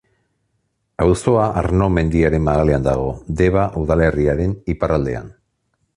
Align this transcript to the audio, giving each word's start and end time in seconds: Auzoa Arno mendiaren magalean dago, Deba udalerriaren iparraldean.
Auzoa 1.03 1.43
Arno 1.61 1.89
mendiaren 1.97 2.43
magalean 2.47 2.89
dago, 2.89 3.11
Deba 3.43 3.67
udalerriaren 3.83 4.57
iparraldean. 4.77 5.31